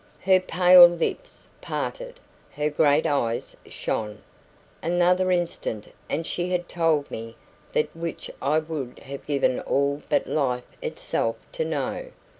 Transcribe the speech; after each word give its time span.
Her 0.21 0.39
pale 0.39 0.87
lips 0.87 1.47
parted. 1.61 2.19
Her 2.55 2.71
great 2.71 3.05
eyes 3.05 3.55
shone. 3.67 4.23
Another 4.81 5.29
instant, 5.29 5.93
and 6.09 6.25
she 6.25 6.49
had 6.49 6.67
told 6.67 7.11
me 7.11 7.35
that 7.73 7.95
which 7.95 8.31
I 8.41 8.57
would 8.57 8.97
have 8.97 9.27
given 9.27 9.59
all 9.59 10.01
but 10.09 10.25
life 10.25 10.65
itself 10.81 11.35
to 11.51 11.65
know. 11.65 12.05